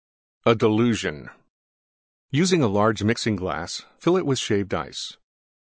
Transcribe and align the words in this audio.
DELUSION 0.47 1.29
Use 2.31 2.51
a 2.51 2.67
large 2.67 3.03
Mixing 3.03 3.35
glass; 3.35 3.83
fill 3.99 4.13
with 4.25 4.39
Shaved 4.39 4.73
Ice. 4.73 5.15